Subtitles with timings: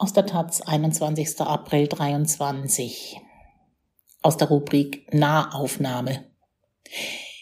[0.00, 1.40] Aus der Taz, 21.
[1.40, 3.20] April 23.
[4.22, 6.24] Aus der Rubrik Nahaufnahme.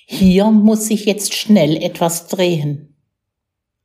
[0.07, 2.97] Hier muss sich jetzt schnell etwas drehen.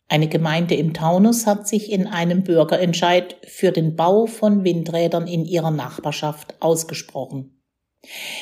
[0.08, 5.44] Eine Gemeinde im Taunus hat sich in einem Bürgerentscheid für den Bau von Windrädern in
[5.44, 7.62] ihrer Nachbarschaft ausgesprochen.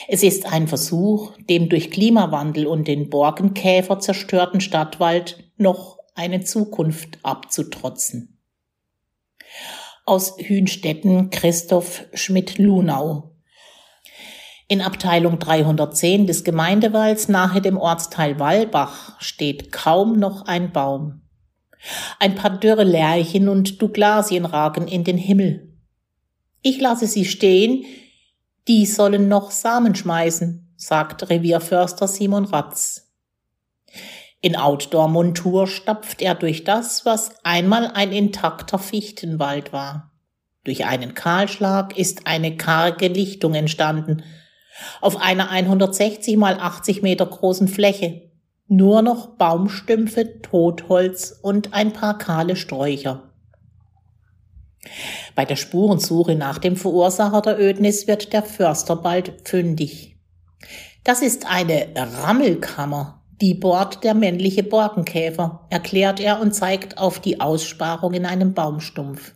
[0.07, 7.18] Es ist ein Versuch, dem durch Klimawandel und den Borkenkäfer zerstörten Stadtwald noch eine Zukunft
[7.23, 8.36] abzutrotzen
[10.09, 13.36] aus Hünstetten Christoph Schmidt-Lunau.
[14.67, 21.21] In Abteilung 310 des Gemeindewalds nahe dem Ortsteil Wallbach steht kaum noch ein Baum.
[22.19, 25.77] Ein paar dürre Lärchen und Douglasien ragen in den Himmel.
[26.64, 27.86] Ich lasse sie stehen,
[28.67, 33.08] die sollen noch Samen schmeißen, sagt Revierförster Simon Ratz.
[34.42, 40.12] In Outdoor-Montur stapft er durch das, was einmal ein intakter Fichtenwald war.
[40.64, 44.23] Durch einen Kahlschlag ist eine karge Lichtung entstanden.
[45.02, 48.30] Auf einer 160 mal 80 Meter großen Fläche.
[48.68, 53.34] Nur noch Baumstümpfe, Totholz und ein paar kahle Sträucher.
[55.36, 60.18] Bei der Spurensuche nach dem Verursacher der Ödnis wird der Förster bald fündig.
[61.03, 67.40] Das ist eine Rammelkammer, die bohrt der männliche Borkenkäfer, erklärt er und zeigt auf die
[67.40, 69.34] Aussparung in einem Baumstumpf.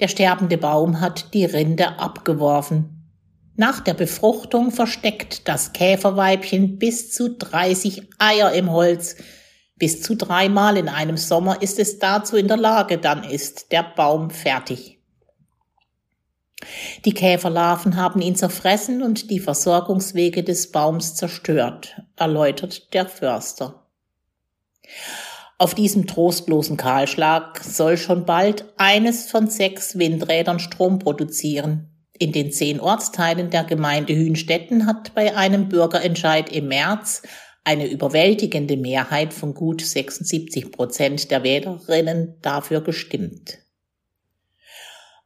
[0.00, 2.96] Der sterbende Baum hat die Rinde abgeworfen.
[3.54, 9.16] Nach der Befruchtung versteckt das Käferweibchen bis zu 30 Eier im Holz.
[9.76, 13.82] Bis zu dreimal in einem Sommer ist es dazu in der Lage, dann ist der
[13.82, 14.96] Baum fertig.
[17.04, 23.86] Die Käferlarven haben ihn zerfressen und die Versorgungswege des Baums zerstört, erläutert der Förster.
[25.58, 31.90] Auf diesem trostlosen Kahlschlag soll schon bald eines von sechs Windrädern Strom produzieren.
[32.18, 37.22] In den zehn Ortsteilen der Gemeinde Hünstetten hat bei einem Bürgerentscheid im März
[37.64, 43.58] eine überwältigende Mehrheit von gut 76 Prozent der Wählerinnen dafür gestimmt.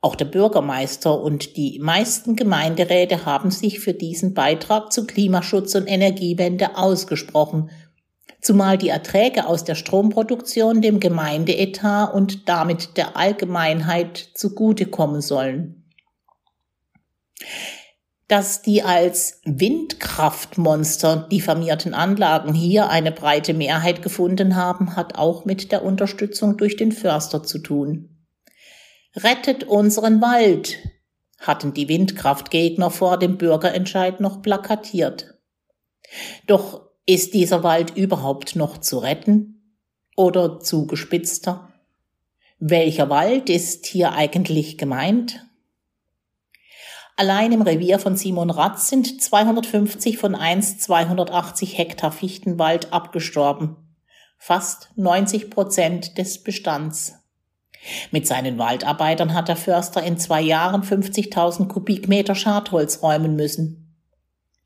[0.03, 5.87] Auch der Bürgermeister und die meisten Gemeinderäte haben sich für diesen Beitrag zu Klimaschutz und
[5.87, 7.71] Energiewende ausgesprochen,
[8.41, 15.85] zumal die Erträge aus der Stromproduktion dem Gemeindeetat und damit der Allgemeinheit zugutekommen sollen.
[18.27, 25.73] Dass die als Windkraftmonster diffamierten Anlagen hier eine breite Mehrheit gefunden haben, hat auch mit
[25.73, 28.10] der Unterstützung durch den Förster zu tun.
[29.17, 30.79] Rettet unseren Wald,
[31.41, 35.35] hatten die Windkraftgegner vor dem Bürgerentscheid noch plakatiert.
[36.47, 39.77] Doch ist dieser Wald überhaupt noch zu retten
[40.17, 41.73] oder zugespitzter?
[42.61, 45.45] Welcher Wald ist hier eigentlich gemeint?
[47.17, 53.77] Allein im Revier von Simon Ratz sind 250 von 1 280 Hektar Fichtenwald abgestorben.
[54.39, 57.20] Fast 90 Prozent des Bestands.
[58.11, 63.97] Mit seinen Waldarbeitern hat der Förster in zwei Jahren 50.000 Kubikmeter Schadholz räumen müssen.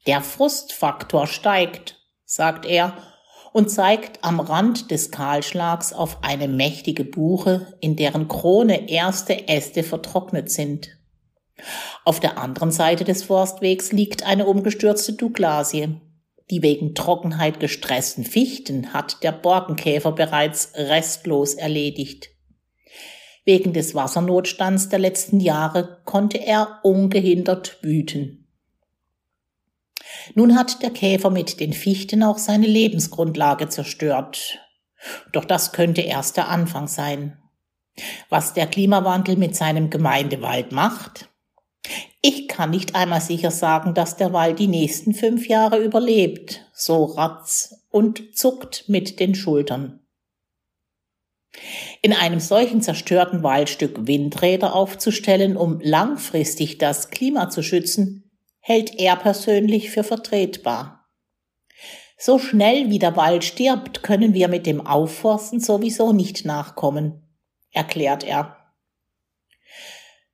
[0.07, 2.95] Der Frustfaktor steigt, sagt er
[3.53, 9.85] und zeigt am Rand des Kahlschlags auf eine mächtige Buche, in deren Krone erste Äste
[9.85, 10.89] vertrocknet sind.
[12.05, 16.01] Auf der anderen Seite des Forstwegs liegt eine umgestürzte Douglasie.
[16.51, 22.34] Die wegen Trockenheit gestressten Fichten hat der Borkenkäfer bereits restlos erledigt.
[23.45, 28.47] Wegen des Wassernotstands der letzten Jahre konnte er ungehindert wüten.
[30.35, 34.59] Nun hat der Käfer mit den Fichten auch seine Lebensgrundlage zerstört.
[35.33, 37.39] Doch das könnte erst der Anfang sein.
[38.29, 41.29] Was der Klimawandel mit seinem Gemeindewald macht?
[42.23, 47.05] Ich kann nicht einmal sicher sagen, dass der Wald die nächsten fünf Jahre überlebt, so
[47.05, 50.01] Ratz und zuckt mit den Schultern.
[52.03, 58.31] In einem solchen zerstörten Waldstück Windräder aufzustellen, um langfristig das Klima zu schützen,
[58.61, 61.07] hält er persönlich für vertretbar.
[62.19, 67.29] So schnell wie der Wald stirbt, können wir mit dem Aufforsten sowieso nicht nachkommen,
[67.73, 68.57] erklärt er.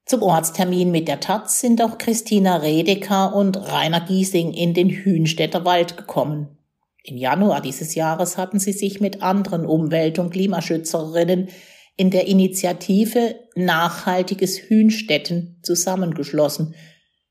[0.04, 5.64] Zum Ortstermin mit der Taz sind auch Christina Redeker und Rainer Giesing in den Hünstädter
[5.64, 6.59] Wald gekommen.
[7.02, 11.48] Im Januar dieses Jahres hatten sie sich mit anderen Umwelt- und Klimaschützerinnen
[11.96, 16.74] in der Initiative Nachhaltiges Hünstetten zusammengeschlossen,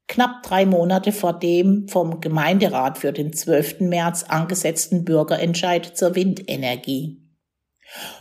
[0.07, 3.81] knapp drei Monate vor dem vom Gemeinderat für den 12.
[3.81, 7.21] März angesetzten Bürgerentscheid zur Windenergie.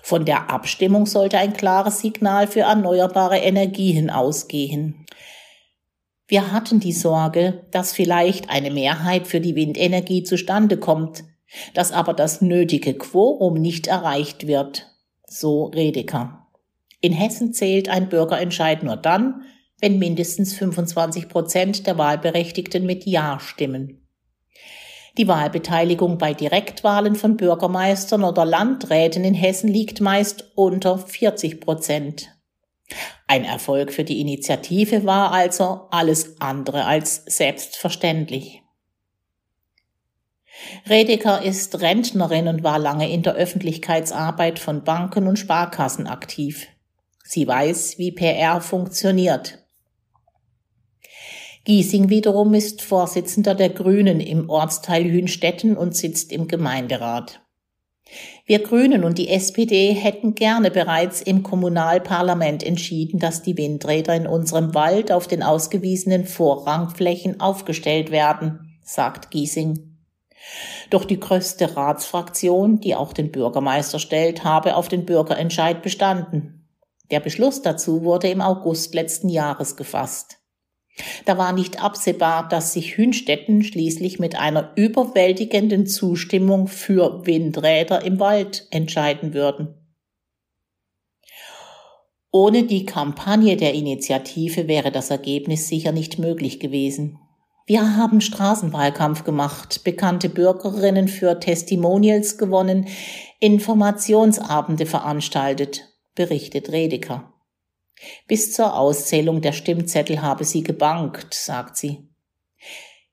[0.03, 5.07] Von der Abstimmung sollte ein klares Signal für erneuerbare Energien ausgehen.
[6.27, 11.25] Wir hatten die Sorge, dass vielleicht eine Mehrheit für die Windenergie zustande kommt,
[11.75, 14.87] dass aber das nötige Quorum nicht erreicht wird,
[15.27, 16.47] so Redeker.
[17.01, 19.43] In Hessen zählt ein Bürgerentscheid nur dann,
[19.81, 24.05] wenn mindestens 25 Prozent der Wahlberechtigten mit Ja stimmen.
[25.17, 32.29] Die Wahlbeteiligung bei Direktwahlen von Bürgermeistern oder Landräten in Hessen liegt meist unter 40 Prozent.
[33.27, 38.63] Ein Erfolg für die Initiative war also alles andere als selbstverständlich.
[40.89, 46.67] Redeker ist Rentnerin und war lange in der Öffentlichkeitsarbeit von Banken und Sparkassen aktiv.
[47.25, 49.59] Sie weiß, wie PR funktioniert.
[51.65, 57.43] Giesing wiederum ist Vorsitzender der Grünen im Ortsteil Hünstetten und sitzt im Gemeinderat.
[58.47, 64.27] Wir Grünen und die SPD hätten gerne bereits im Kommunalparlament entschieden, dass die Windräder in
[64.27, 69.88] unserem Wald auf den ausgewiesenen Vorrangflächen aufgestellt werden, sagt Giesing.
[70.91, 76.69] Doch die größte Ratsfraktion, die auch den Bürgermeister stellt, habe auf den Bürgerentscheid bestanden.
[77.11, 80.39] Der Beschluss dazu wurde im August letzten Jahres gefasst.
[81.25, 88.19] Da war nicht absehbar, dass sich Hünstetten schließlich mit einer überwältigenden Zustimmung für Windräder im
[88.19, 89.75] Wald entscheiden würden.
[92.31, 97.19] Ohne die Kampagne der Initiative wäre das Ergebnis sicher nicht möglich gewesen.
[97.69, 102.89] Wir haben Straßenwahlkampf gemacht, bekannte Bürgerinnen für Testimonials gewonnen,
[103.41, 105.85] Informationsabende veranstaltet,
[106.15, 107.31] berichtet Redeker.
[108.27, 112.09] Bis zur Auszählung der Stimmzettel habe sie gebankt, sagt sie.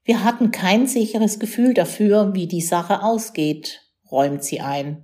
[0.06, 5.04] Wir hatten kein sicheres Gefühl dafür, wie die Sache ausgeht, räumt sie ein.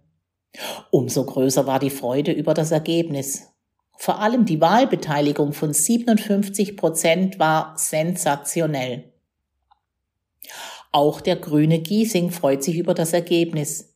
[0.92, 3.50] Umso größer war die Freude über das Ergebnis.
[3.98, 9.11] Vor allem die Wahlbeteiligung von 57 Prozent war sensationell.
[10.92, 13.96] Auch der grüne Giesing freut sich über das Ergebnis.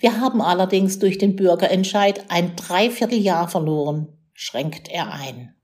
[0.00, 5.54] Wir haben allerdings durch den Bürgerentscheid ein Dreivierteljahr verloren schränkt er ein.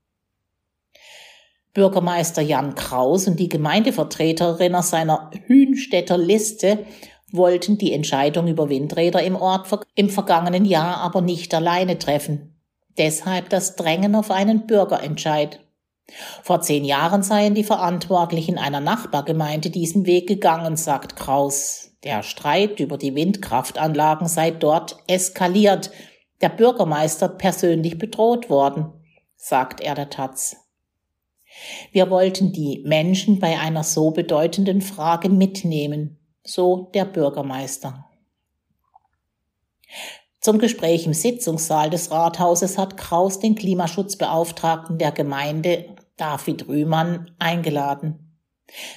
[1.73, 6.85] Bürgermeister Jan Kraus und die Gemeindevertreterin aus seiner Hünstädter Liste
[7.31, 12.59] wollten die Entscheidung über Windräder im Ort im vergangenen Jahr aber nicht alleine treffen.
[12.97, 15.61] Deshalb das Drängen auf einen Bürgerentscheid.
[16.43, 21.91] Vor zehn Jahren seien die Verantwortlichen einer Nachbargemeinde diesen Weg gegangen, sagt Kraus.
[22.03, 25.91] Der Streit über die Windkraftanlagen sei dort eskaliert,
[26.41, 28.91] der Bürgermeister persönlich bedroht worden,
[29.35, 30.57] sagt er der Taz.
[31.91, 38.05] Wir wollten die Menschen bei einer so bedeutenden Frage mitnehmen, so der Bürgermeister.
[40.39, 48.37] Zum Gespräch im Sitzungssaal des Rathauses hat Kraus den Klimaschutzbeauftragten der Gemeinde David Rühmann eingeladen.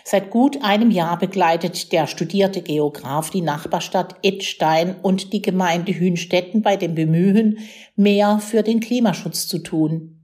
[0.05, 6.61] Seit gut einem Jahr begleitet der studierte Geograf die Nachbarstadt Idstein und die Gemeinde Hünstetten
[6.61, 7.59] bei dem Bemühen,
[7.97, 10.21] mehr für den Klimaschutz zu tun.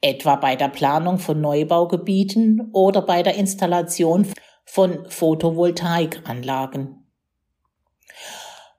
[0.00, 4.26] Etwa bei der Planung von Neubaugebieten oder bei der Installation
[4.64, 7.06] von Photovoltaikanlagen.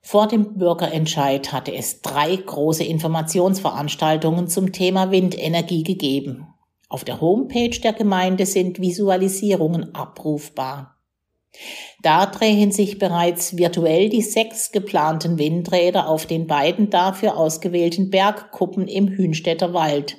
[0.01, 6.47] Vor dem Bürgerentscheid hatte es drei große Informationsveranstaltungen zum Thema Windenergie gegeben.
[6.91, 10.97] Auf der Homepage der Gemeinde sind Visualisierungen abrufbar.
[12.01, 18.89] Da drehen sich bereits virtuell die sechs geplanten Windräder auf den beiden dafür ausgewählten Bergkuppen
[18.89, 20.17] im Hünstädter Wald.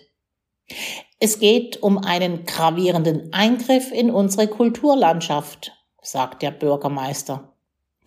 [1.21, 7.53] Es geht um einen gravierenden Eingriff in unsere Kulturlandschaft, sagt der Bürgermeister.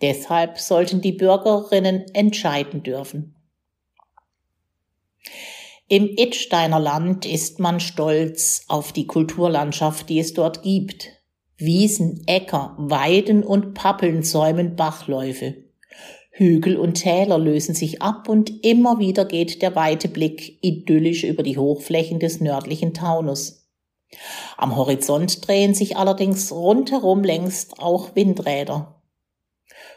[0.02, 3.36] Deshalb sollten die Bürgerinnen entscheiden dürfen.
[5.88, 11.10] Im Idsteiner Land ist man stolz auf die Kulturlandschaft, die es dort gibt.
[11.58, 15.54] Wiesen, Äcker, Weiden und Pappeln säumen Bachläufe.
[16.32, 21.44] Hügel und Täler lösen sich ab und immer wieder geht der weite Blick idyllisch über
[21.44, 23.68] die Hochflächen des nördlichen Taunus.
[24.56, 29.00] Am Horizont drehen sich allerdings rundherum längst auch Windräder.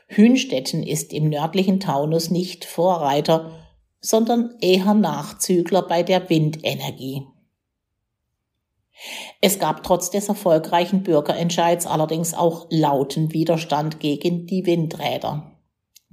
[0.08, 3.69] Hünstetten ist im nördlichen Taunus nicht Vorreiter,
[4.02, 7.26] sondern eher Nachzügler bei der Windenergie.
[9.42, 15.52] Es gab trotz des erfolgreichen Bürgerentscheids allerdings auch lauten Widerstand gegen die Windräder.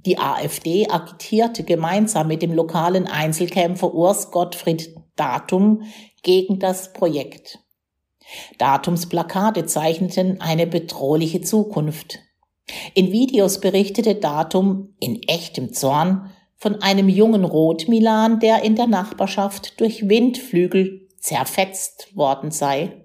[0.05, 5.81] Die AfD agitierte gemeinsam mit dem lokalen Einzelkämpfer Urs Gottfried Datum
[6.23, 7.59] gegen das Projekt.
[8.57, 12.19] Datums Plakate zeichneten eine bedrohliche Zukunft.
[12.93, 19.79] In Videos berichtete Datum in echtem Zorn, von einem jungen Rotmilan, der in der Nachbarschaft
[19.79, 23.03] durch Windflügel zerfetzt worden sei.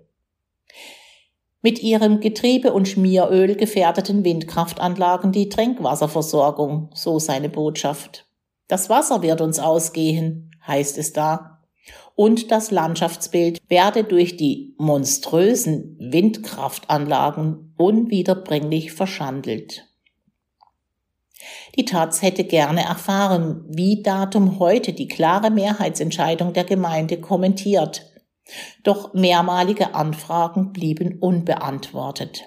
[1.60, 8.26] Mit ihrem Getriebe- und Schmieröl gefährdeten Windkraftanlagen die Trinkwasserversorgung, so seine Botschaft.
[8.66, 11.60] Das Wasser wird uns ausgehen, heißt es da.
[12.14, 19.91] Und das Landschaftsbild werde durch die monströsen Windkraftanlagen unwiederbringlich verschandelt.
[21.76, 28.12] Die Taz hätte gerne erfahren, wie Datum heute die klare Mehrheitsentscheidung der Gemeinde kommentiert
[28.82, 32.44] doch mehrmalige Anfragen blieben unbeantwortet.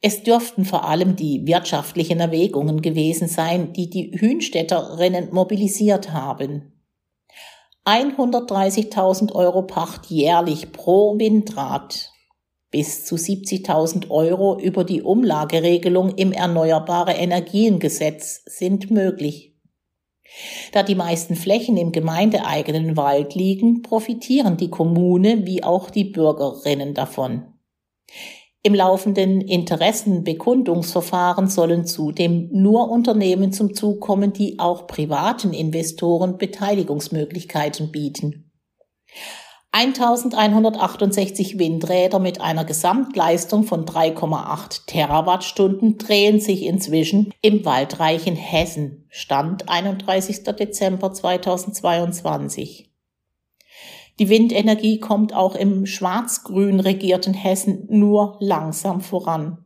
[0.00, 6.72] Es dürften vor allem die wirtschaftlichen Erwägungen gewesen sein, die die Hünstädterinnen mobilisiert haben.
[7.84, 12.12] 130.000 Euro Pacht jährlich pro Windrad,
[12.70, 19.54] bis zu 70.000 Euro über die Umlageregelung im Erneuerbare Energiengesetz sind möglich.
[20.72, 26.94] Da die meisten Flächen im gemeindeeigenen Wald liegen, profitieren die Kommune wie auch die Bürgerinnen
[26.94, 27.54] davon.
[28.62, 37.90] Im laufenden Interessenbekundungsverfahren sollen zudem nur Unternehmen zum Zug kommen, die auch privaten Investoren Beteiligungsmöglichkeiten
[37.92, 38.52] bieten.
[39.80, 49.68] 1168 Windräder mit einer Gesamtleistung von 3,8 Terawattstunden drehen sich inzwischen im waldreichen Hessen, Stand
[49.68, 50.42] 31.
[50.42, 52.90] Dezember 2022.
[54.18, 59.64] Die Windenergie kommt auch im schwarz-grün regierten Hessen nur langsam voran.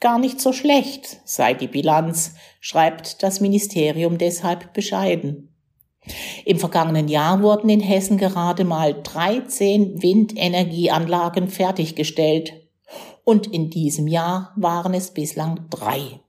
[0.00, 5.55] Gar nicht so schlecht sei die Bilanz, schreibt das Ministerium deshalb bescheiden.
[6.44, 12.54] Im vergangenen Jahr wurden in Hessen gerade mal 13 Windenergieanlagen fertiggestellt
[13.24, 16.20] und in diesem Jahr waren es bislang drei.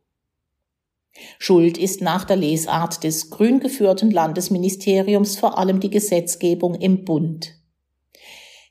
[1.40, 7.54] Schuld ist nach der Lesart des grün geführten Landesministeriums vor allem die Gesetzgebung im Bund.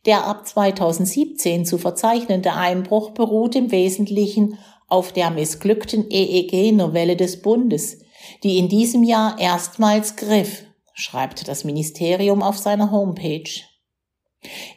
[0.06, 4.58] Der ab 2017 zu verzeichnende Einbruch beruht im Wesentlichen
[4.88, 7.98] auf der missglückten EEG-Novelle des Bundes,
[8.44, 10.65] die in diesem Jahr erstmals griff
[10.96, 13.50] schreibt das Ministerium auf seiner Homepage.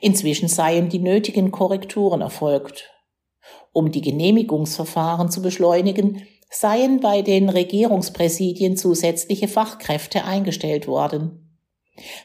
[0.01, 2.91] Inzwischen seien die nötigen Korrekturen erfolgt.
[3.71, 11.45] Um die Genehmigungsverfahren zu beschleunigen, seien bei den Regierungspräsidien zusätzliche Fachkräfte eingestellt worden.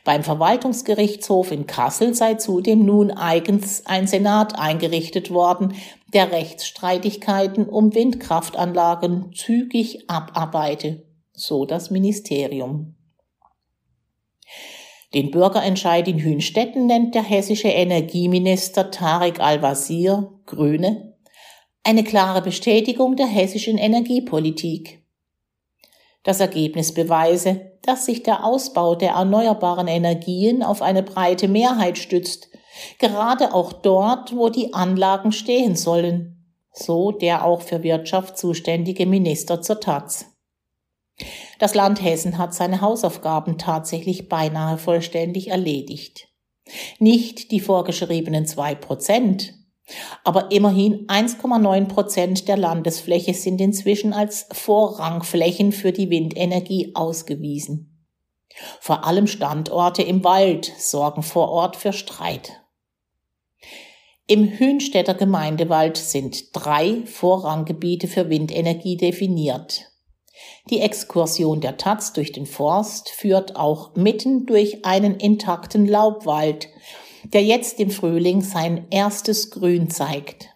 [0.04, 5.74] Beim Verwaltungsgerichtshof in Kassel sei zudem nun eigens ein Senat eingerichtet worden,
[6.12, 12.93] der Rechtsstreitigkeiten um Windkraftanlagen zügig abarbeite, so das Ministerium.
[15.14, 21.14] Den Bürgerentscheid in Hünstetten nennt der hessische Energieminister Tarek Al-Wazir, Grüne,
[21.84, 25.04] eine klare Bestätigung der hessischen Energiepolitik.
[26.24, 32.48] Das Ergebnis beweise, dass sich der Ausbau der erneuerbaren Energien auf eine breite Mehrheit stützt,
[32.98, 39.62] gerade auch dort, wo die Anlagen stehen sollen, so der auch für Wirtschaft zuständige Minister
[39.62, 40.33] zur Taz.
[41.58, 46.28] Das Land Hessen hat seine Hausaufgaben tatsächlich beinahe vollständig erledigt.
[46.98, 49.54] Nicht die vorgeschriebenen zwei Prozent,
[50.24, 58.06] aber immerhin 1,9 Prozent der Landesfläche sind inzwischen als Vorrangflächen für die Windenergie ausgewiesen.
[58.80, 62.60] Vor allem Standorte im Wald sorgen vor Ort für Streit.
[64.26, 69.90] Im Hünstädter Gemeindewald sind drei Vorranggebiete für Windenergie definiert.
[70.70, 76.68] Die Exkursion der Taz durch den Forst führt auch mitten durch einen intakten Laubwald,
[77.24, 80.48] der jetzt im Frühling sein erstes Grün zeigt.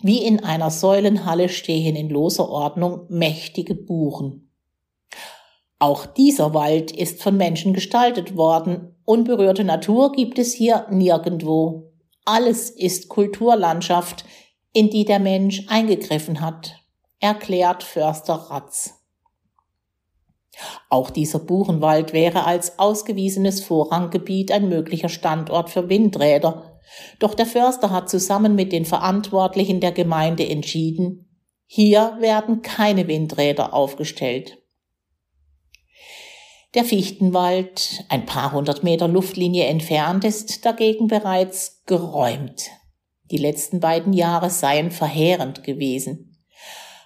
[0.00, 4.50] Wie in einer Säulenhalle stehen in loser Ordnung mächtige Buchen.
[5.78, 8.96] Auch dieser Wald ist von Menschen gestaltet worden.
[9.04, 11.92] Unberührte Natur gibt es hier nirgendwo.
[12.24, 14.24] Alles ist Kulturlandschaft,
[14.72, 16.80] in die der Mensch eingegriffen hat
[17.20, 18.96] erklärt Förster Ratz.
[20.88, 26.80] Auch dieser Buchenwald wäre als ausgewiesenes Vorranggebiet ein möglicher Standort für Windräder.
[27.18, 31.30] Doch der Förster hat zusammen mit den Verantwortlichen der Gemeinde entschieden,
[31.72, 34.58] hier werden keine Windräder aufgestellt.
[36.74, 42.70] Der Fichtenwald, ein paar hundert Meter Luftlinie entfernt, ist dagegen bereits geräumt.
[43.30, 46.29] Die letzten beiden Jahre seien verheerend gewesen.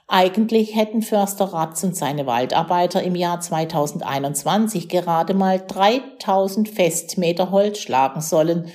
[0.07, 7.79] Eigentlich hätten Förster Ratz und seine Waldarbeiter im Jahr 2021 gerade mal 3000 Festmeter Holz
[7.79, 8.71] schlagen sollen,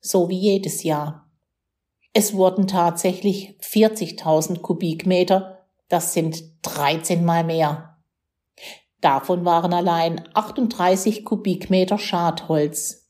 [0.00, 1.30] so wie jedes Jahr.
[2.12, 7.96] Es wurden tatsächlich 40.000 Kubikmeter, das sind 13 mal mehr.
[9.00, 13.01] Davon waren allein 38 Kubikmeter Schadholz.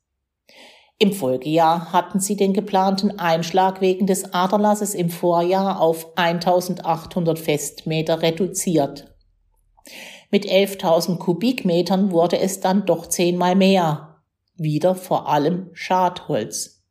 [1.03, 8.23] Im Folgejahr hatten sie den geplanten Einschlag wegen des Aderlasses im Vorjahr auf 1800 Festmeter
[8.23, 9.13] reduziert.
[10.31, 14.23] Mit 11.000 Kubikmetern wurde es dann doch zehnmal mehr.
[14.55, 16.85] Wieder vor allem Schadholz.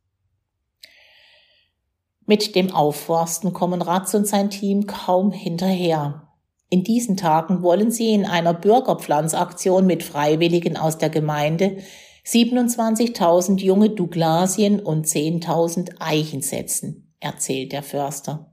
[2.26, 6.28] Mit dem Aufforsten kommen Ratz und sein Team kaum hinterher.
[6.68, 11.78] In diesen Tagen wollen sie in einer Bürgerpflanzaktion mit Freiwilligen aus der Gemeinde
[12.24, 18.52] 27.000 junge Douglasien und 10.000 Eichen setzen, erzählt der Förster.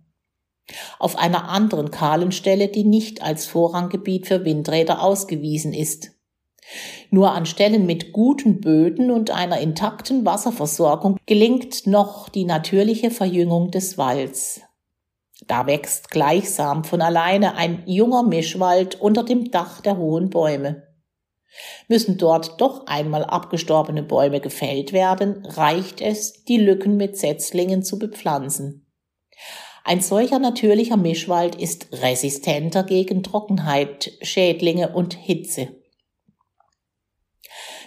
[0.98, 6.12] Auf einer anderen kahlen Stelle, die nicht als Vorranggebiet für Windräder ausgewiesen ist.
[7.10, 13.72] Nur an Stellen mit guten Böden und einer intakten Wasserversorgung gelingt noch die natürliche Verjüngung
[13.72, 14.62] des Walds.
[15.48, 20.89] Da wächst gleichsam von alleine ein junger Mischwald unter dem Dach der hohen Bäume.
[21.88, 27.98] Müssen dort doch einmal abgestorbene Bäume gefällt werden, reicht es, die Lücken mit Setzlingen zu
[27.98, 28.86] bepflanzen.
[29.84, 35.70] Ein solcher natürlicher Mischwald ist resistenter gegen Trockenheit, Schädlinge und Hitze.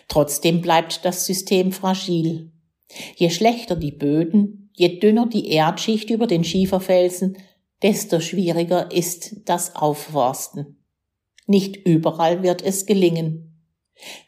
[0.09, 2.51] Trotzdem bleibt das System fragil.
[3.17, 7.37] Je schlechter die Böden, Je dünner die Erdschicht über den Schieferfelsen,
[7.83, 10.83] desto schwieriger ist das Aufforsten.
[11.47, 13.52] Nicht überall wird es gelingen.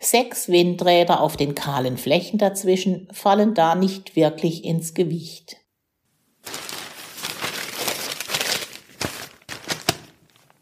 [0.01, 5.64] Sechs Windräder auf den kahlen Flächen dazwischen fallen da nicht wirklich ins Gewicht.